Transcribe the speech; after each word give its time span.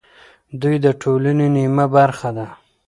دوی 0.61 0.75
د 0.85 0.87
ټولنې 1.01 1.47
نیمه 1.55 1.85
برخه 1.95 2.29
ده. 2.37 2.47